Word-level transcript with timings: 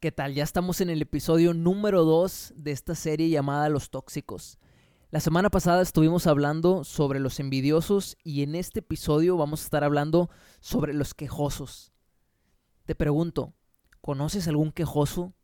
¿Qué 0.00 0.12
tal? 0.12 0.32
Ya 0.32 0.44
estamos 0.44 0.80
en 0.80 0.90
el 0.90 1.02
episodio 1.02 1.54
número 1.54 2.04
2 2.04 2.52
de 2.54 2.70
esta 2.70 2.94
serie 2.94 3.30
llamada 3.30 3.68
Los 3.68 3.90
Tóxicos. 3.90 4.60
La 5.10 5.18
semana 5.18 5.50
pasada 5.50 5.82
estuvimos 5.82 6.28
hablando 6.28 6.84
sobre 6.84 7.18
los 7.18 7.40
envidiosos 7.40 8.16
y 8.22 8.44
en 8.44 8.54
este 8.54 8.78
episodio 8.78 9.36
vamos 9.36 9.60
a 9.60 9.64
estar 9.64 9.82
hablando 9.82 10.30
sobre 10.60 10.94
los 10.94 11.14
quejosos. 11.14 11.92
Te 12.84 12.94
pregunto, 12.94 13.54
¿conoces 14.00 14.46
algún 14.46 14.70
quejoso? 14.70 15.34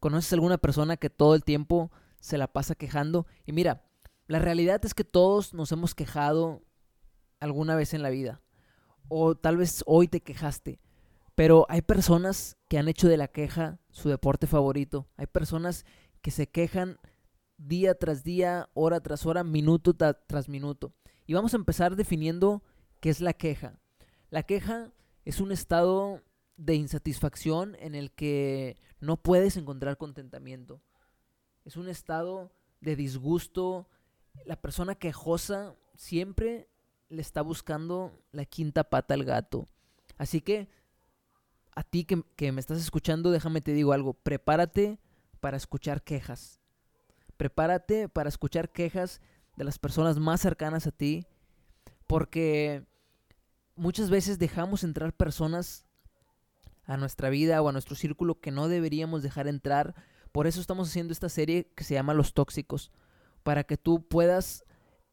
¿Conoces 0.00 0.32
alguna 0.32 0.58
persona 0.58 0.96
que 0.96 1.08
todo 1.08 1.36
el 1.36 1.44
tiempo 1.44 1.92
se 2.18 2.38
la 2.38 2.48
pasa 2.48 2.74
quejando? 2.74 3.28
Y 3.46 3.52
mira, 3.52 3.84
la 4.26 4.40
realidad 4.40 4.84
es 4.84 4.94
que 4.94 5.04
todos 5.04 5.54
nos 5.54 5.70
hemos 5.70 5.94
quejado 5.94 6.64
alguna 7.38 7.76
vez 7.76 7.94
en 7.94 8.02
la 8.02 8.10
vida. 8.10 8.42
O 9.06 9.36
tal 9.36 9.58
vez 9.58 9.84
hoy 9.86 10.08
te 10.08 10.22
quejaste. 10.22 10.80
Pero 11.42 11.66
hay 11.68 11.82
personas 11.82 12.56
que 12.68 12.78
han 12.78 12.86
hecho 12.86 13.08
de 13.08 13.16
la 13.16 13.26
queja 13.26 13.80
su 13.90 14.08
deporte 14.08 14.46
favorito. 14.46 15.08
Hay 15.16 15.26
personas 15.26 15.84
que 16.20 16.30
se 16.30 16.48
quejan 16.48 17.00
día 17.58 17.96
tras 17.96 18.22
día, 18.22 18.70
hora 18.74 19.00
tras 19.00 19.26
hora, 19.26 19.42
minuto 19.42 19.92
tras 19.92 20.48
minuto. 20.48 20.94
Y 21.26 21.34
vamos 21.34 21.52
a 21.52 21.56
empezar 21.56 21.96
definiendo 21.96 22.62
qué 23.00 23.10
es 23.10 23.20
la 23.20 23.32
queja. 23.32 23.80
La 24.30 24.44
queja 24.44 24.92
es 25.24 25.40
un 25.40 25.50
estado 25.50 26.22
de 26.56 26.76
insatisfacción 26.76 27.74
en 27.80 27.96
el 27.96 28.12
que 28.12 28.76
no 29.00 29.16
puedes 29.16 29.56
encontrar 29.56 29.96
contentamiento. 29.96 30.80
Es 31.64 31.76
un 31.76 31.88
estado 31.88 32.52
de 32.80 32.94
disgusto. 32.94 33.88
La 34.46 34.62
persona 34.62 34.94
quejosa 34.94 35.74
siempre 35.96 36.68
le 37.08 37.20
está 37.20 37.42
buscando 37.42 38.12
la 38.30 38.44
quinta 38.44 38.84
pata 38.84 39.14
al 39.14 39.24
gato. 39.24 39.66
Así 40.18 40.40
que 40.40 40.68
a 41.74 41.82
ti 41.82 42.04
que, 42.04 42.52
me 42.52 42.60
estás 42.60 42.78
escuchando, 42.78 43.30
déjame 43.30 43.60
te 43.60 43.72
digo 43.72 43.92
algo, 43.92 44.14
prepárate 44.14 44.98
para 45.40 45.56
escuchar 45.56 46.02
quejas. 46.02 46.60
Prepárate 47.36 48.08
para 48.08 48.28
escuchar 48.28 48.70
quejas 48.70 49.20
de 49.56 49.64
las 49.64 49.78
personas 49.78 50.18
más 50.18 50.40
cercanas 50.40 50.86
a 50.86 50.92
ti, 50.92 51.26
porque 52.06 52.84
muchas 53.74 54.10
veces 54.10 54.38
dejamos 54.38 54.84
entrar 54.84 55.14
personas 55.14 55.86
a 56.84 56.96
nuestra 56.96 57.30
vida 57.30 57.62
o 57.62 57.68
a 57.68 57.72
nuestro 57.72 57.96
círculo 57.96 58.40
que 58.40 58.50
no 58.50 58.68
deberíamos 58.68 59.22
dejar 59.22 59.48
entrar. 59.48 59.94
Por 60.30 60.46
eso 60.46 60.60
estamos 60.60 60.88
haciendo 60.88 61.12
esta 61.12 61.28
serie 61.28 61.72
que 61.74 61.84
se 61.84 61.94
llama 61.94 62.14
Los 62.14 62.34
Tóxicos, 62.34 62.90
para 63.42 63.64
que 63.64 63.76
tú 63.76 64.06
puedas 64.06 64.64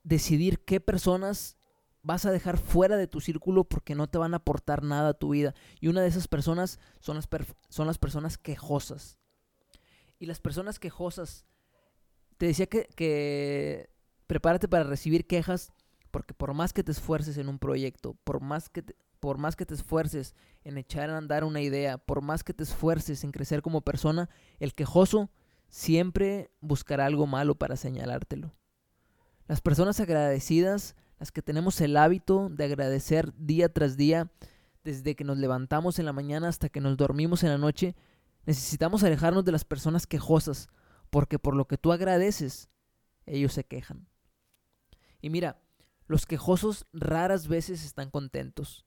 decidir 0.04 0.60
qué 0.60 0.80
personas 0.80 1.58
vas 2.02 2.26
a 2.26 2.32
dejar 2.32 2.58
fuera 2.58 2.98
de 2.98 3.08
tu 3.08 3.22
círculo 3.22 3.64
porque 3.64 3.96
no 3.96 4.08
te 4.08 4.18
van 4.18 4.34
a 4.34 4.38
aportar 4.38 4.84
nada 4.84 5.10
a 5.10 5.14
tu 5.14 5.30
vida. 5.30 5.54
Y 5.80 5.88
una 5.88 6.02
de 6.02 6.08
esas 6.08 6.28
personas 6.28 6.80
son 7.00 7.16
las, 7.16 7.28
son 7.70 7.88
las 7.88 7.98
personas 7.98 8.38
quejosas. 8.38 9.18
Y 10.18 10.26
las 10.26 10.40
personas 10.40 10.80
quejosas, 10.80 11.46
te 12.38 12.46
decía 12.46 12.68
que, 12.68 12.88
que 12.96 13.90
prepárate 14.28 14.68
para 14.68 14.84
recibir 14.84 15.28
quejas 15.28 15.72
porque 16.12 16.34
por 16.34 16.54
más 16.54 16.74
que 16.74 16.84
te 16.84 16.92
esfuerces 16.92 17.38
en 17.38 17.50
un 17.50 17.60
proyecto, 17.60 18.16
por 18.24 18.42
más 18.42 18.70
que 18.70 18.84
por 19.20 19.38
más 19.38 19.58
que 19.58 19.66
te 19.66 19.74
esfuerces 19.74 20.34
en 20.64 20.78
echar 20.78 21.10
a 21.10 21.18
andar 21.18 21.44
una 21.44 21.62
idea, 21.62 21.98
por 21.98 22.22
más 22.22 22.44
que 22.44 22.54
te 22.54 22.64
esfuerces 22.64 23.26
en 23.26 23.32
crecer 23.32 23.62
como 23.62 23.82
persona, 23.82 24.30
el 24.60 24.74
quejoso 24.74 25.30
siempre 25.68 26.52
buscará 26.62 27.06
algo 27.06 27.28
malo 27.28 27.56
para 27.56 27.76
señalártelo. 27.76 28.54
Las 29.48 29.60
personas 29.60 30.00
agradecidas 30.00 30.96
las 31.20 31.32
que 31.32 31.42
tenemos 31.42 31.80
el 31.82 31.98
hábito 31.98 32.50
de 32.50 32.64
agradecer 32.64 33.34
día 33.36 33.72
tras 33.72 33.98
día, 33.98 34.32
desde 34.84 35.16
que 35.16 35.26
nos 35.26 35.38
levantamos 35.38 36.00
en 36.00 36.06
la 36.06 36.14
mañana 36.14 36.48
hasta 36.48 36.70
que 36.70 36.80
nos 36.80 36.96
dormimos 36.96 37.44
en 37.44 37.50
la 37.50 37.58
noche, 37.58 37.96
necesitamos 38.46 39.04
alejarnos 39.04 39.44
de 39.44 39.52
las 39.52 39.66
personas 39.66 40.08
quejosas, 40.08 40.70
porque 41.10 41.38
por 41.38 41.56
lo 41.56 41.68
que 41.68 41.78
tú 41.78 41.92
agradeces, 41.92 42.70
ellos 43.26 43.54
se 43.54 43.66
quejan. 43.66 44.08
Y 45.22 45.30
mira, 45.30 45.62
los 46.08 46.26
quejosos 46.26 46.88
raras 46.94 47.48
veces 47.48 47.84
están 47.84 48.10
contentos. 48.10 48.86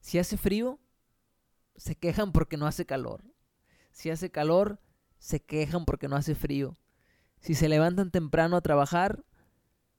Si 0.00 0.18
hace 0.18 0.38
frío, 0.38 0.80
se 1.76 1.94
quejan 1.94 2.32
porque 2.32 2.56
no 2.56 2.66
hace 2.66 2.86
calor. 2.86 3.22
Si 3.92 4.10
hace 4.10 4.30
calor, 4.30 4.80
se 5.18 5.40
quejan 5.40 5.84
porque 5.84 6.08
no 6.08 6.16
hace 6.16 6.34
frío. 6.34 6.76
Si 7.40 7.54
se 7.54 7.68
levantan 7.68 8.10
temprano 8.10 8.56
a 8.56 8.62
trabajar, 8.62 9.24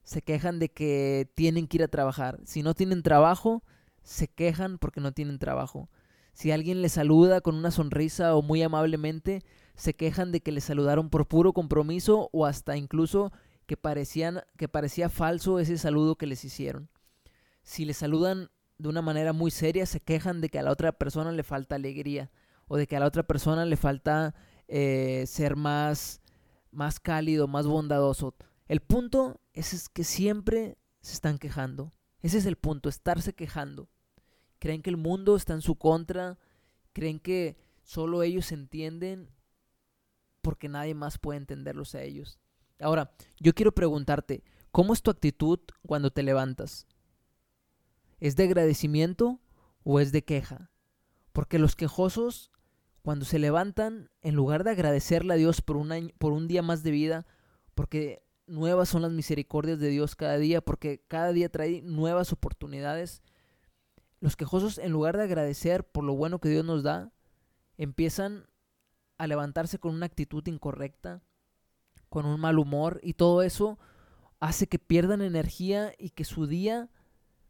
se 0.10 0.24
quejan 0.24 0.58
de 0.58 0.70
que 0.70 1.30
tienen 1.36 1.68
que 1.68 1.78
ir 1.78 1.84
a 1.84 1.88
trabajar. 1.88 2.40
Si 2.44 2.64
no 2.64 2.74
tienen 2.74 3.04
trabajo, 3.04 3.62
se 4.02 4.28
quejan 4.28 4.80
porque 4.80 5.02
no 5.02 5.12
tienen 5.12 5.38
trabajo. 5.38 5.88
Si 6.34 6.50
alguien 6.50 6.82
les 6.82 6.94
saluda 6.94 7.42
con 7.42 7.54
una 7.54 7.70
sonrisa 7.70 8.34
o 8.34 8.42
muy 8.42 8.64
amablemente, 8.64 9.44
se 9.76 9.94
quejan 9.94 10.32
de 10.32 10.42
que 10.42 10.52
les 10.52 10.64
saludaron 10.64 11.12
por 11.12 11.28
puro 11.28 11.54
compromiso 11.54 12.28
o 12.34 12.48
hasta 12.48 12.76
incluso 12.76 13.32
que, 13.68 13.78
parecían, 13.78 14.42
que 14.58 14.68
parecía 14.68 15.10
falso 15.10 15.60
ese 15.60 15.78
saludo 15.78 16.16
que 16.16 16.26
les 16.26 16.44
hicieron. 16.44 16.90
Si 17.62 17.86
les 17.86 17.98
saludan 17.98 18.50
de 18.80 18.90
una 18.90 19.04
manera 19.04 19.32
muy 19.32 19.52
seria, 19.52 19.86
se 19.86 20.00
quejan 20.00 20.42
de 20.42 20.50
que 20.50 20.58
a 20.58 20.64
la 20.64 20.72
otra 20.72 20.92
persona 20.92 21.32
le 21.32 21.44
falta 21.44 21.76
alegría 21.76 22.32
o 22.68 22.78
de 22.78 22.88
que 22.88 22.96
a 22.96 23.00
la 23.00 23.06
otra 23.06 23.22
persona 23.22 23.64
le 23.64 23.78
falta 23.78 24.34
eh, 24.68 25.26
ser 25.28 25.56
más, 25.56 26.20
más 26.72 27.00
cálido, 27.00 27.48
más 27.48 27.68
bondadoso. 27.68 28.34
El 28.70 28.82
punto 28.82 29.42
es, 29.52 29.90
que 29.90 30.04
siempre 30.04 30.78
se 31.02 31.14
están 31.14 31.40
quejando. 31.40 31.92
Ese 32.22 32.38
es 32.38 32.46
el 32.46 32.56
punto, 32.56 32.88
estarse 32.88 33.34
quejando. 33.34 33.90
Creen 34.60 34.84
que 34.84 34.92
el 34.92 34.98
mundo 34.98 35.36
está 35.36 35.54
en 35.54 35.62
su 35.62 35.76
contra, 35.76 36.38
creen 36.94 37.20
que 37.20 37.58
solo 37.84 38.22
ellos 38.22 38.52
entienden 38.52 39.32
porque 40.42 40.70
nadie 40.70 40.94
más 40.94 41.18
puede 41.18 41.40
entenderlos 41.40 41.96
a 41.96 42.04
ellos. 42.04 42.40
Ahora, 42.80 43.12
yo 43.40 43.56
quiero 43.56 43.74
preguntarte, 43.74 44.44
¿cómo 44.72 44.94
es 44.94 45.02
tu 45.02 45.10
actitud 45.10 45.60
cuando 45.88 46.12
te 46.12 46.22
levantas? 46.22 46.86
¿Es 48.20 48.36
de 48.36 48.44
agradecimiento 48.44 49.40
o 49.84 50.00
es 50.00 50.12
de 50.12 50.24
queja? 50.24 50.70
Porque 51.32 51.58
los 51.58 51.76
quejosos, 51.76 52.52
cuando 53.02 53.26
se 53.26 53.40
levantan, 53.40 54.12
en 54.22 54.36
lugar 54.36 54.64
de 54.64 54.72
agradecerle 54.72 55.34
a 55.34 55.38
Dios 55.38 55.62
por 55.62 55.76
un, 55.76 55.92
año, 55.92 56.10
por 56.20 56.34
un 56.34 56.48
día 56.48 56.62
más 56.62 56.84
de 56.84 56.92
vida, 56.92 57.26
porque 57.74 58.29
nuevas 58.50 58.90
son 58.90 59.02
las 59.02 59.12
misericordias 59.12 59.80
de 59.80 59.90
Dios 59.90 60.16
cada 60.16 60.38
día, 60.38 60.62
porque 60.62 61.02
cada 61.08 61.32
día 61.32 61.50
trae 61.50 61.82
nuevas 61.82 62.34
oportunidades. 62.34 63.22
Los 64.20 64.36
quejosos, 64.36 64.78
en 64.78 64.92
lugar 64.92 65.18
de 65.18 65.24
agradecer 65.24 65.84
por 65.86 66.04
lo 66.04 66.16
bueno 66.16 66.40
que 66.40 66.50
Dios 66.50 66.66
nos 66.66 66.84
da, 66.84 67.14
empiezan 67.78 68.48
a 69.18 69.28
levantarse 69.28 69.80
con 69.80 69.94
una 69.96 70.06
actitud 70.06 70.46
incorrecta, 70.48 71.22
con 72.10 72.26
un 72.26 72.40
mal 72.40 72.60
humor, 72.60 73.00
y 73.04 73.14
todo 73.14 73.44
eso 73.44 73.78
hace 74.40 74.68
que 74.68 74.80
pierdan 74.80 75.22
energía 75.22 75.94
y 75.98 76.10
que 76.10 76.26
su 76.26 76.48
día, 76.48 76.90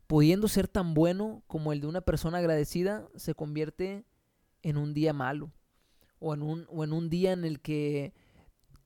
pudiendo 0.08 0.48
ser 0.48 0.68
tan 0.68 0.94
bueno 0.94 1.44
como 1.48 1.72
el 1.72 1.82
de 1.82 1.88
una 1.88 2.02
persona 2.02 2.40
agradecida, 2.40 3.08
se 3.16 3.36
convierte 3.36 4.06
en 4.62 4.78
un 4.78 4.94
día 4.94 5.14
malo, 5.14 5.52
o 6.20 6.34
en 6.34 6.42
un, 6.42 6.66
o 6.70 6.84
en 6.84 6.94
un 6.94 7.10
día 7.10 7.32
en 7.32 7.46
el 7.46 7.62
que 7.62 8.14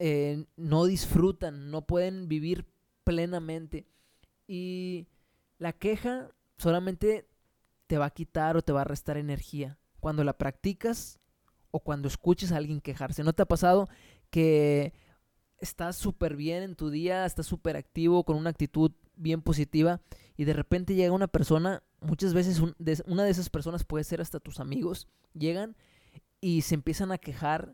eh, 0.05 0.43
no 0.57 0.83
disfrutan, 0.83 1.71
no 1.71 1.87
pueden 1.87 2.27
vivir 2.27 2.65
plenamente. 3.05 3.87
Y 4.49 5.07
la 5.59 5.71
queja 5.71 6.29
solamente 6.57 7.29
te 7.87 7.97
va 7.97 8.07
a 8.07 8.13
quitar 8.13 8.57
o 8.57 8.61
te 8.61 8.73
va 8.73 8.81
a 8.81 8.83
restar 8.83 9.15
energía. 9.15 9.79
Cuando 10.01 10.25
la 10.25 10.37
practicas 10.37 11.21
o 11.71 11.79
cuando 11.79 12.09
escuches 12.09 12.51
a 12.51 12.57
alguien 12.57 12.81
quejarse. 12.81 13.23
¿No 13.23 13.31
te 13.31 13.43
ha 13.43 13.45
pasado 13.45 13.87
que 14.29 14.91
estás 15.57 15.95
súper 15.95 16.35
bien 16.35 16.63
en 16.63 16.75
tu 16.75 16.89
día, 16.89 17.25
estás 17.25 17.45
súper 17.45 17.77
activo, 17.77 18.25
con 18.25 18.35
una 18.35 18.49
actitud 18.49 18.91
bien 19.15 19.41
positiva 19.41 20.01
y 20.35 20.43
de 20.43 20.51
repente 20.51 20.95
llega 20.95 21.13
una 21.13 21.29
persona, 21.29 21.81
muchas 22.01 22.33
veces 22.33 22.59
una 22.59 23.23
de 23.23 23.31
esas 23.31 23.49
personas 23.49 23.85
puede 23.85 24.03
ser 24.03 24.19
hasta 24.19 24.41
tus 24.41 24.59
amigos, 24.59 25.07
llegan 25.33 25.77
y 26.41 26.63
se 26.63 26.75
empiezan 26.75 27.13
a 27.13 27.17
quejar 27.17 27.71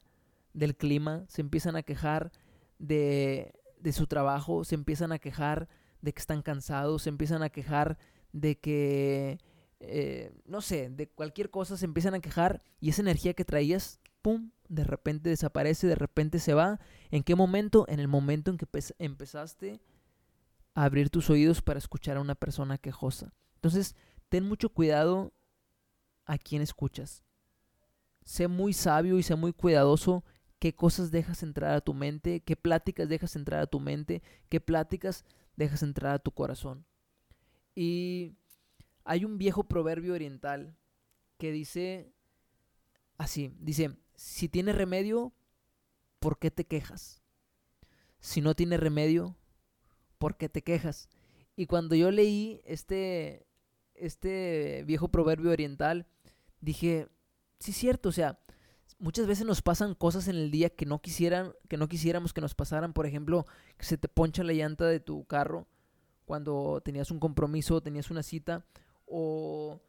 del 0.54 0.76
clima, 0.76 1.26
se 1.28 1.42
empiezan 1.42 1.76
a 1.76 1.84
quejar 1.84 2.32
de, 2.78 3.54
de 3.80 3.94
su 3.94 4.08
trabajo, 4.08 4.64
se 4.64 4.76
empiezan 4.76 5.12
a 5.12 5.20
quejar 5.20 5.68
de 6.02 6.14
que 6.14 6.20
están 6.20 6.42
cansados, 6.42 7.04
se 7.04 7.10
empiezan 7.10 7.44
a 7.44 7.50
quejar 7.50 7.98
de 8.32 8.58
que, 8.60 9.40
eh, 9.80 10.32
no 10.46 10.62
sé, 10.62 10.90
de 10.90 11.08
cualquier 11.08 11.50
cosa 11.50 11.78
se 11.78 11.86
empiezan 11.86 12.14
a 12.14 12.20
quejar 12.20 12.64
y 12.80 12.90
esa 12.90 13.02
energía 13.02 13.34
que 13.34 13.46
traías, 13.46 14.00
¡pum!, 14.22 14.52
de 14.68 14.84
repente 14.84 15.30
desaparece, 15.30 15.88
de 15.88 15.96
repente 15.96 16.40
se 16.40 16.54
va. 16.54 16.80
¿En 17.10 17.24
qué 17.24 17.36
momento? 17.36 17.86
En 17.90 18.00
el 18.00 18.08
momento 18.08 18.52
en 18.52 18.58
que 18.58 18.68
empezaste 19.00 19.82
a 20.76 20.84
abrir 20.84 21.10
tus 21.10 21.30
oídos 21.30 21.62
para 21.62 21.80
escuchar 21.80 22.18
a 22.18 22.22
una 22.22 22.36
persona 22.36 22.78
quejosa. 22.78 23.34
Entonces, 23.56 23.96
ten 24.30 24.46
mucho 24.46 24.70
cuidado 24.70 25.34
a 26.26 26.38
quien 26.38 26.62
escuchas. 26.62 27.24
Sé 28.24 28.48
muy 28.48 28.74
sabio 28.74 29.18
y 29.18 29.24
sé 29.24 29.36
muy 29.36 29.54
cuidadoso 29.54 30.24
qué 30.60 30.76
cosas 30.76 31.12
dejas 31.12 31.42
entrar 31.42 31.74
a 31.74 31.82
tu 31.82 31.94
mente, 31.94 32.42
qué 32.42 32.56
pláticas 32.56 33.10
dejas 33.10 33.36
entrar 33.36 33.62
a 33.62 33.68
tu 33.68 33.80
mente, 33.80 34.22
qué 34.50 34.60
pláticas 34.60 35.26
dejas 35.56 35.84
entrar 35.84 36.14
a 36.16 36.20
tu 36.20 36.32
corazón. 36.32 36.86
Y 37.76 38.36
hay 39.06 39.26
un 39.26 39.38
viejo 39.38 39.64
proverbio 39.64 40.14
oriental 40.14 40.76
que 41.38 41.52
dice 41.52 42.14
así, 43.18 43.54
dice, 43.60 43.98
si 44.16 44.50
tiene 44.50 44.74
remedio, 44.74 45.34
¿por 46.20 46.40
qué 46.40 46.52
te 46.52 46.66
quejas? 46.66 47.22
Si 48.20 48.42
no 48.42 48.54
tiene 48.56 48.78
remedio, 48.78 49.38
¿por 50.18 50.36
qué 50.38 50.50
te 50.50 50.62
quejas? 50.62 51.10
Y 51.56 51.68
cuando 51.68 51.96
yo 51.96 52.12
leí 52.12 52.62
este, 52.66 53.46
este 53.94 54.84
viejo 54.86 55.10
proverbio 55.10 55.52
oriental, 55.52 56.06
dije, 56.60 57.08
sí 57.60 57.72
es 57.72 57.78
cierto, 57.78 58.10
o 58.10 58.14
sea, 58.14 58.40
muchas 58.98 59.28
veces 59.28 59.46
nos 59.46 59.62
pasan 59.62 59.94
cosas 59.94 60.28
en 60.28 60.36
el 60.36 60.52
día 60.52 60.70
que 60.70 60.86
no 60.86 61.02
quisieran, 61.02 61.54
que 61.68 61.78
no 61.78 61.88
quisiéramos 61.88 62.34
que 62.34 62.42
nos 62.42 62.56
pasaran, 62.56 62.94
por 62.94 63.06
ejemplo, 63.06 63.46
que 63.78 63.86
se 63.86 63.98
te 63.98 64.08
poncha 64.08 64.44
la 64.44 64.54
llanta 64.54 64.86
de 64.86 65.00
tu 65.00 65.26
carro 65.26 65.68
cuando 66.26 66.82
tenías 66.82 67.12
un 67.12 67.20
compromiso, 67.20 67.82
tenías 67.82 68.12
una 68.12 68.24
cita, 68.24 68.66
o 69.06 69.82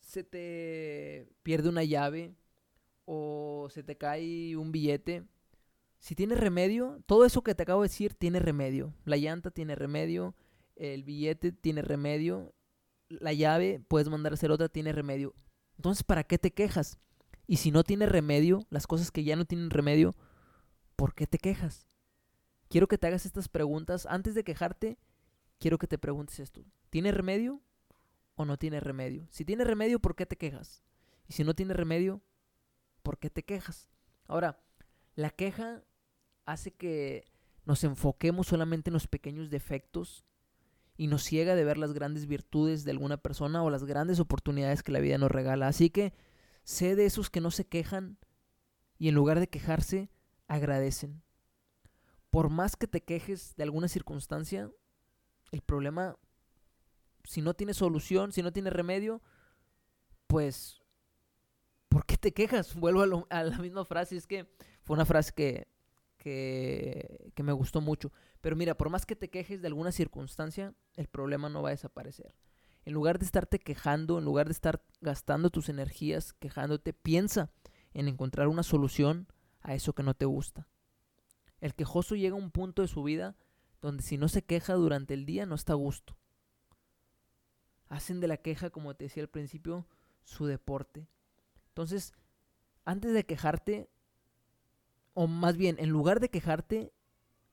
se 0.00 0.24
te 0.24 1.28
pierde 1.42 1.68
una 1.68 1.84
llave, 1.84 2.34
o 3.04 3.68
se 3.70 3.82
te 3.82 3.96
cae 3.96 4.56
un 4.56 4.72
billete. 4.72 5.24
Si 5.98 6.14
tiene 6.14 6.34
remedio, 6.36 7.02
todo 7.06 7.24
eso 7.24 7.42
que 7.42 7.54
te 7.54 7.64
acabo 7.64 7.82
de 7.82 7.88
decir 7.88 8.14
tiene 8.14 8.38
remedio. 8.38 8.94
La 9.04 9.16
llanta 9.16 9.50
tiene 9.50 9.74
remedio, 9.74 10.34
el 10.76 11.04
billete 11.04 11.52
tiene 11.52 11.82
remedio, 11.82 12.54
la 13.08 13.32
llave 13.32 13.82
puedes 13.88 14.08
mandar 14.08 14.32
a 14.32 14.34
hacer 14.34 14.50
otra, 14.50 14.68
tiene 14.68 14.92
remedio. 14.92 15.34
Entonces, 15.76 16.02
¿para 16.02 16.24
qué 16.24 16.38
te 16.38 16.50
quejas? 16.50 16.98
Y 17.48 17.56
si 17.56 17.72
no 17.72 17.82
tiene 17.82 18.06
remedio, 18.06 18.66
las 18.68 18.86
cosas 18.86 19.10
que 19.10 19.24
ya 19.24 19.34
no 19.34 19.46
tienen 19.46 19.70
remedio, 19.70 20.14
¿por 20.96 21.14
qué 21.14 21.26
te 21.26 21.38
quejas? 21.38 21.88
Quiero 22.68 22.86
que 22.86 22.98
te 22.98 23.06
hagas 23.06 23.24
estas 23.24 23.48
preguntas. 23.48 24.04
Antes 24.04 24.34
de 24.34 24.44
quejarte, 24.44 24.98
quiero 25.58 25.78
que 25.78 25.86
te 25.86 25.96
preguntes 25.96 26.38
esto. 26.40 26.62
¿Tiene 26.90 27.10
remedio 27.10 27.62
o 28.34 28.44
no 28.44 28.58
tiene 28.58 28.80
remedio? 28.80 29.26
Si 29.30 29.46
tiene 29.46 29.64
remedio, 29.64 29.98
¿por 29.98 30.14
qué 30.14 30.26
te 30.26 30.36
quejas? 30.36 30.84
Y 31.26 31.32
si 31.32 31.42
no 31.42 31.54
tiene 31.54 31.72
remedio, 31.72 32.20
¿por 33.02 33.18
qué 33.18 33.30
te 33.30 33.42
quejas? 33.42 33.88
Ahora, 34.26 34.60
la 35.14 35.30
queja 35.30 35.82
hace 36.44 36.72
que 36.72 37.24
nos 37.64 37.82
enfoquemos 37.82 38.46
solamente 38.46 38.90
en 38.90 38.94
los 38.94 39.06
pequeños 39.06 39.48
defectos 39.48 40.26
y 40.98 41.06
nos 41.06 41.22
ciega 41.24 41.54
de 41.54 41.64
ver 41.64 41.78
las 41.78 41.94
grandes 41.94 42.26
virtudes 42.26 42.84
de 42.84 42.90
alguna 42.90 43.16
persona 43.16 43.62
o 43.62 43.70
las 43.70 43.84
grandes 43.84 44.20
oportunidades 44.20 44.82
que 44.82 44.92
la 44.92 45.00
vida 45.00 45.16
nos 45.16 45.30
regala. 45.30 45.68
Así 45.68 45.88
que 45.88 46.12
sé 46.68 46.96
de 46.96 47.06
esos 47.06 47.30
que 47.30 47.40
no 47.40 47.50
se 47.50 47.66
quejan 47.66 48.18
y 48.98 49.08
en 49.08 49.14
lugar 49.14 49.40
de 49.40 49.48
quejarse, 49.48 50.10
agradecen. 50.48 51.22
Por 52.28 52.50
más 52.50 52.76
que 52.76 52.86
te 52.86 53.02
quejes 53.02 53.56
de 53.56 53.62
alguna 53.62 53.88
circunstancia, 53.88 54.70
el 55.50 55.62
problema, 55.62 56.18
si 57.24 57.40
no 57.40 57.54
tiene 57.54 57.72
solución, 57.72 58.32
si 58.32 58.42
no 58.42 58.52
tiene 58.52 58.68
remedio, 58.68 59.22
pues 60.26 60.82
¿por 61.88 62.04
qué 62.04 62.18
te 62.18 62.34
quejas? 62.34 62.74
Vuelvo 62.78 63.26
a, 63.30 63.44
la 63.44 63.58
misma 63.60 63.86
frase, 63.86 64.18
es 64.18 64.26
que 64.26 64.46
fue 64.82 64.92
una 64.92 65.06
frase 65.06 65.32
que, 65.34 65.68
que, 66.18 67.32
que 67.34 67.42
me 67.42 67.52
gustó 67.52 67.80
mucho. 67.80 68.12
Pero 68.42 68.56
mira, 68.56 68.76
por 68.76 68.90
más 68.90 69.06
que 69.06 69.16
te 69.16 69.30
quejes 69.30 69.62
de 69.62 69.68
alguna 69.68 69.90
circunstancia, 69.90 70.74
el 70.96 71.08
problema 71.08 71.48
no 71.48 71.62
va 71.62 71.70
a 71.70 71.72
desaparecer. 71.72 72.34
En 72.88 72.94
lugar 72.94 73.18
de 73.18 73.26
estarte 73.26 73.58
quejando, 73.58 74.16
en 74.16 74.24
lugar 74.24 74.46
de 74.46 74.52
estar 74.52 74.82
gastando 75.02 75.50
tus 75.50 75.68
energías 75.68 76.32
quejándote, 76.32 76.94
piensa 76.94 77.50
en 77.92 78.08
encontrar 78.08 78.48
una 78.48 78.62
solución 78.62 79.28
a 79.60 79.74
eso 79.74 79.92
que 79.92 80.02
no 80.02 80.14
te 80.14 80.24
gusta. 80.24 80.66
El 81.60 81.74
quejoso 81.74 82.14
llega 82.14 82.34
a 82.34 82.38
un 82.38 82.50
punto 82.50 82.80
de 82.80 82.88
su 82.88 83.02
vida 83.02 83.36
donde 83.82 84.02
si 84.02 84.16
no 84.16 84.26
se 84.28 84.40
queja 84.40 84.72
durante 84.72 85.12
el 85.12 85.26
día 85.26 85.44
no 85.44 85.54
está 85.54 85.74
a 85.74 85.76
gusto. 85.76 86.16
Hacen 87.90 88.20
de 88.20 88.28
la 88.28 88.38
queja, 88.38 88.70
como 88.70 88.96
te 88.96 89.04
decía 89.04 89.22
al 89.22 89.28
principio, 89.28 89.86
su 90.24 90.46
deporte. 90.46 91.06
Entonces, 91.66 92.14
antes 92.86 93.12
de 93.12 93.26
quejarte, 93.26 93.90
o 95.12 95.26
más 95.26 95.58
bien, 95.58 95.76
en 95.78 95.90
lugar 95.90 96.20
de 96.20 96.30
quejarte, 96.30 96.94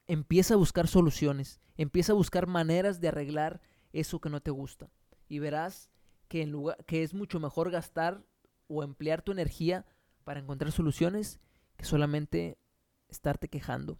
empieza 0.07 0.53
a 0.53 0.57
buscar 0.57 0.87
soluciones, 0.87 1.59
empieza 1.75 2.13
a 2.13 2.15
buscar 2.15 2.47
maneras 2.47 3.01
de 3.01 3.09
arreglar 3.09 3.59
eso 3.91 4.21
que 4.21 4.29
no 4.29 4.39
te 4.39 4.51
gusta. 4.51 4.89
Y 5.27 5.39
verás 5.39 5.89
que, 6.27 6.41
en 6.41 6.51
lugar, 6.51 6.83
que 6.85 7.03
es 7.03 7.13
mucho 7.13 7.39
mejor 7.39 7.71
gastar 7.71 8.23
o 8.67 8.83
emplear 8.83 9.21
tu 9.21 9.31
energía 9.31 9.85
para 10.23 10.39
encontrar 10.39 10.71
soluciones 10.71 11.39
que 11.77 11.85
solamente 11.85 12.57
estarte 13.07 13.47
quejando. 13.47 13.99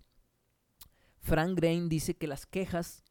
Frank 1.20 1.56
Grain 1.58 1.90
dice 1.90 2.16
que 2.16 2.28
las 2.28 2.46
quejas 2.46 3.04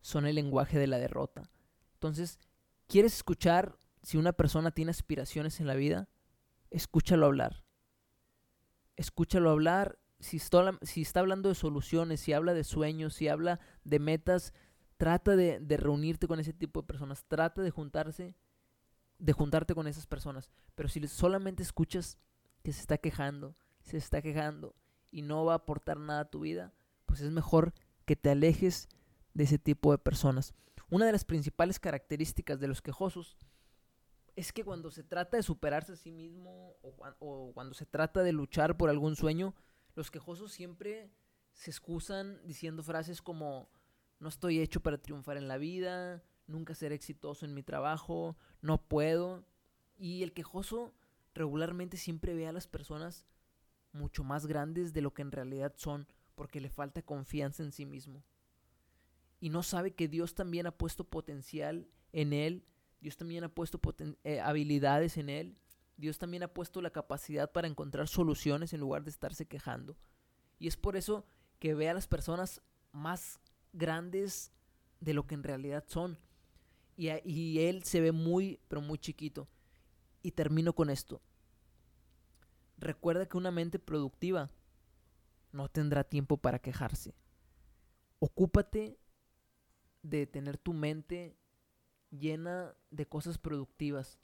son 0.00 0.26
el 0.26 0.34
lenguaje 0.34 0.78
de 0.78 0.86
la 0.86 0.98
derrota. 0.98 1.50
Entonces, 1.94 2.38
¿quieres 2.88 3.14
escuchar 3.14 3.78
si 4.02 4.16
una 4.16 4.32
persona 4.32 4.72
tiene 4.72 4.90
aspiraciones 4.90 5.60
en 5.60 5.66
la 5.66 5.74
vida? 5.74 6.08
escúchalo 6.72 7.26
hablar. 7.26 7.62
Escúchalo 8.96 9.50
hablar. 9.50 9.98
Si 10.18 10.36
está, 10.36 10.78
si 10.82 11.02
está 11.02 11.20
hablando 11.20 11.48
de 11.48 11.54
soluciones, 11.54 12.20
si 12.20 12.32
habla 12.32 12.54
de 12.54 12.64
sueños, 12.64 13.14
si 13.14 13.28
habla 13.28 13.60
de 13.84 13.98
metas, 13.98 14.54
trata 15.02 15.34
de, 15.34 15.58
reunirte 15.78 16.28
con 16.28 16.38
ese 16.38 16.52
tipo 16.52 16.80
de 16.80 16.86
personas. 16.86 17.24
Trata 17.26 17.60
de 17.60 17.72
juntarse, 17.72 18.36
de 19.18 19.32
juntarte 19.32 19.74
con 19.74 19.88
esas 19.88 20.06
personas. 20.06 20.48
Pero 20.76 20.88
si 20.88 21.04
solamente 21.08 21.64
escuchas 21.64 22.18
que 22.62 22.72
se 22.72 22.82
está 22.82 22.98
quejando, 22.98 23.56
se 23.80 23.96
está 23.96 24.22
quejando 24.22 24.76
y 25.10 25.22
no 25.22 25.44
va 25.44 25.54
a 25.54 25.56
aportar 25.56 25.98
nada 25.98 26.20
a 26.20 26.30
tu 26.30 26.38
vida, 26.38 26.72
pues 27.04 27.20
es 27.20 27.32
mejor 27.32 27.74
que 28.04 28.14
te 28.14 28.30
alejes 28.30 28.88
de 29.34 29.42
ese 29.42 29.58
tipo 29.58 29.90
de 29.90 29.98
personas. 29.98 30.54
Una 30.88 31.06
de 31.06 31.10
las 31.10 31.24
principales 31.24 31.80
características 31.80 32.60
de 32.60 32.68
los 32.68 32.80
quejosos 32.80 33.36
es 34.36 34.52
que 34.52 34.62
cuando 34.62 34.92
se 34.92 35.02
trata 35.02 35.36
de 35.36 35.42
superarse 35.42 35.94
a 35.94 35.96
sí 35.96 36.12
mismo 36.12 36.76
o, 37.18 37.50
cuando 37.54 37.74
se 37.74 37.86
trata 37.86 38.22
de 38.22 38.30
luchar 38.30 38.76
por 38.76 38.88
algún 38.88 39.16
sueño, 39.16 39.52
los 39.96 40.12
quejosos 40.12 40.52
siempre 40.52 41.10
se 41.54 41.72
excusan 41.72 42.40
diciendo 42.46 42.84
frases 42.84 43.20
como 43.20 43.68
no 44.22 44.28
estoy 44.28 44.60
hecho 44.60 44.80
para 44.80 44.98
triunfar 44.98 45.36
en 45.36 45.48
la 45.48 45.58
vida, 45.58 46.22
nunca 46.46 46.74
seré 46.74 46.94
exitoso 46.94 47.44
en 47.44 47.54
mi 47.54 47.62
trabajo, 47.62 48.36
no 48.60 48.78
puedo. 48.78 49.44
Y 49.98 50.22
el 50.22 50.32
quejoso 50.32 50.94
regularmente 51.34 51.96
siempre 51.96 52.34
ve 52.34 52.46
a 52.46 52.52
las 52.52 52.66
personas 52.66 53.26
mucho 53.92 54.24
más 54.24 54.46
grandes 54.46 54.92
de 54.92 55.02
lo 55.02 55.12
que 55.12 55.22
en 55.22 55.32
realidad 55.32 55.74
son, 55.76 56.06
porque 56.34 56.60
le 56.60 56.70
falta 56.70 57.02
confianza 57.02 57.62
en 57.62 57.72
sí 57.72 57.84
mismo. 57.84 58.24
Y 59.40 59.50
no 59.50 59.62
sabe 59.62 59.94
que 59.94 60.08
Dios 60.08 60.34
también 60.34 60.66
ha 60.66 60.72
puesto 60.72 61.04
potencial 61.04 61.88
en 62.12 62.32
él 62.32 62.64
Dios 63.02 63.16
también 63.16 63.42
ha 63.42 63.48
puesto 63.48 63.80
eh, 64.22 64.40
habilidades 64.40 65.18
en 65.18 65.28
él. 65.28 65.58
Dios 65.96 66.18
también 66.18 66.44
ha 66.44 66.54
puesto 66.54 66.80
la 66.80 66.90
capacidad 66.90 67.50
para 67.50 67.66
encontrar 67.66 68.06
soluciones 68.06 68.72
en 68.72 68.80
lugar 68.80 69.02
de 69.02 69.10
estarse 69.10 69.46
quejando. 69.46 69.96
Y 70.58 70.68
es 70.68 70.76
por 70.76 70.96
eso 70.96 71.26
que 71.58 71.74
ve 71.74 71.88
a 71.90 71.94
las 71.94 72.06
personas 72.06 72.62
más 72.92 73.40
grandes 73.72 74.52
de 75.00 75.14
lo 75.14 75.26
que 75.26 75.34
en 75.34 75.42
realidad 75.42 75.84
son. 75.86 76.18
Y, 76.96 77.58
él 77.58 77.82
se 77.84 78.00
ve 78.00 78.12
muy, 78.12 78.60
pero 78.68 78.80
muy 78.80 78.98
chiquito. 78.98 79.48
Y 80.22 80.32
termino 80.32 80.72
con 80.72 80.90
esto. 80.90 81.20
Recuerda 82.78 83.26
que 83.26 83.36
una 83.36 83.50
mente 83.50 83.78
productiva 83.78 84.50
no 85.50 85.68
tendrá 85.68 86.04
tiempo 86.04 86.36
para 86.36 86.58
quejarse. 86.58 87.14
Ocúpate 88.18 88.98
de 90.02 90.26
tener 90.26 90.58
tu 90.58 90.72
mente 90.72 91.36
llena 92.10 92.74
de 92.90 93.06
cosas 93.06 93.38
productivas. 93.38 94.18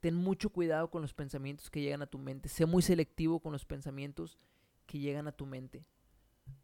Ten 0.00 0.14
mucho 0.14 0.50
cuidado 0.50 0.90
con 0.90 1.00
los 1.00 1.14
pensamientos 1.14 1.70
que 1.70 1.80
llegan 1.80 2.02
a 2.02 2.06
tu 2.06 2.18
mente. 2.18 2.48
Sé 2.48 2.66
muy 2.66 2.82
selectivo 2.82 3.40
con 3.40 3.52
los 3.52 3.64
pensamientos 3.64 4.38
que 4.86 4.98
llegan 4.98 5.26
a 5.28 5.32
tu 5.32 5.46
mente. 5.46 5.86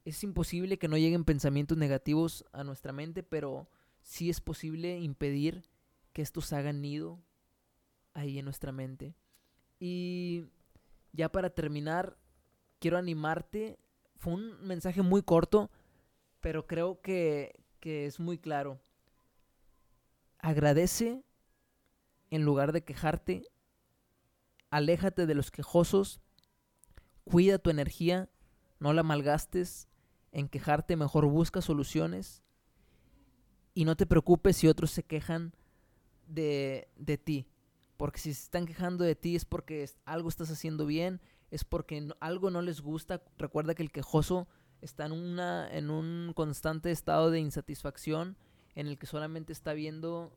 Es 0.05 0.23
imposible 0.25 0.79
que 0.79 0.89
no 0.89 0.97
lleguen 0.97 1.25
pensamientos 1.25 1.77
negativos 1.77 2.45
a 2.53 2.65
nuestra 2.65 2.93
mente, 2.93 3.23
pero 3.23 3.69
sí 4.03 4.31
es 4.31 4.41
posible 4.41 4.99
impedir 4.99 5.65
que 6.13 6.23
estos 6.23 6.53
hagan 6.53 6.81
nido 6.81 7.23
ahí 8.15 8.39
en 8.39 8.45
nuestra 8.45 8.73
mente. 8.73 9.15
Y 9.79 10.47
ya 11.13 11.31
para 11.31 11.51
terminar, 11.51 12.19
quiero 12.79 12.99
animarte. 12.99 13.79
Fue 14.17 14.35
un 14.35 14.61
mensaje 14.67 15.03
muy 15.03 15.23
corto, 15.23 15.71
pero 16.41 16.67
creo 16.67 17.01
que, 17.01 17.65
que 17.81 18.07
es 18.07 18.21
muy 18.21 18.39
claro. 18.39 18.81
Agradece 20.39 21.25
en 22.31 22.45
lugar 22.45 22.73
de 22.73 22.83
quejarte. 22.83 23.45
Aléjate 24.71 25.27
de 25.27 25.35
los 25.35 25.51
quejosos. 25.51 26.21
Cuida 27.25 27.59
tu 27.59 27.71
energía. 27.71 28.29
No 28.81 28.93
la 28.93 29.03
malgastes 29.03 29.89
en 30.33 30.49
quejarte. 30.49 30.97
Mejor 30.97 31.27
busca 31.27 31.63
soluciones. 31.63 32.43
Y 33.73 33.85
no 33.85 33.97
te 33.97 34.07
preocupes 34.07 34.57
si 34.57 34.67
otros 34.67 34.91
se 34.91 35.05
quejan 35.05 35.55
de, 36.27 36.89
de 36.97 37.17
ti. 37.19 37.47
Porque 37.97 38.19
si 38.19 38.35
se 38.35 38.43
están 38.43 38.67
quejando 38.67 39.05
de 39.05 39.15
ti 39.15 39.37
es 39.37 39.45
porque 39.45 39.89
algo 40.05 40.29
estás 40.29 40.51
haciendo 40.51 40.87
bien, 40.87 41.21
es 41.51 41.65
porque 41.65 42.09
algo 42.19 42.51
no 42.51 42.63
les 42.63 42.81
gusta. 42.81 43.23
Recuerda 43.39 43.75
que 43.75 43.83
el 43.83 43.93
quejoso 43.93 44.49
está 44.81 45.07
en, 45.07 45.13
una, 45.13 45.69
en 45.71 45.91
un 45.91 46.33
constante 46.35 46.91
estado 46.91 47.31
de 47.31 47.41
insatisfacción 47.41 48.37
en 48.75 48.87
el 48.87 48.99
que 48.99 49.07
solamente 49.07 49.53
está 49.53 49.73
viendo 49.73 50.33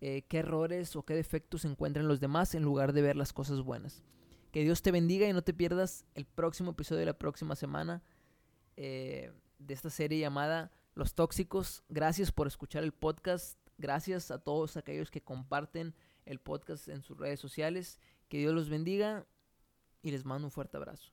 eh, 0.00 0.22
qué 0.28 0.38
errores 0.38 0.96
o 0.96 1.02
qué 1.02 1.14
defectos 1.14 1.64
encuentran 1.64 2.08
los 2.08 2.20
demás 2.20 2.54
en 2.54 2.62
lugar 2.62 2.92
de 2.92 3.02
ver 3.02 3.16
las 3.16 3.32
cosas 3.32 3.62
buenas. 3.62 4.02
Que 4.50 4.64
Dios 4.64 4.82
te 4.82 4.90
bendiga 4.90 5.28
y 5.28 5.32
no 5.32 5.42
te 5.42 5.54
pierdas 5.54 6.04
el 6.14 6.24
próximo 6.26 6.72
episodio 6.72 7.00
de 7.00 7.06
la 7.06 7.18
próxima 7.18 7.54
semana 7.54 8.02
eh, 8.76 9.32
de 9.58 9.74
esta 9.74 9.90
serie 9.90 10.18
llamada 10.18 10.72
Los 10.94 11.14
Tóxicos. 11.14 11.84
Gracias 11.88 12.32
por 12.32 12.48
escuchar 12.48 12.82
el 12.82 12.92
podcast. 12.92 13.58
Gracias 13.78 14.30
a 14.30 14.38
todos 14.38 14.76
aquellos 14.76 15.10
que 15.10 15.22
comparten 15.22 15.94
el 16.26 16.40
podcast 16.40 16.88
en 16.88 17.02
sus 17.02 17.16
redes 17.16 17.38
sociales. 17.38 18.00
Que 18.28 18.38
Dios 18.38 18.52
los 18.52 18.68
bendiga 18.68 19.24
y 20.02 20.10
les 20.10 20.24
mando 20.24 20.48
un 20.48 20.50
fuerte 20.50 20.76
abrazo. 20.76 21.12